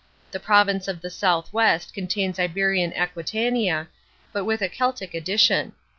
The 0.31 0.39
province 0.39 0.87
of 0.87 1.01
the 1.01 1.11
south 1.11 1.53
west 1.53 1.93
contains 1.93 2.39
Iberian 2.39 2.91
Aquitania, 2.93 3.87
but 4.33 4.45
with 4.45 4.63
a 4.63 4.67
Celtic 4.67 5.13
addition. 5.13 5.73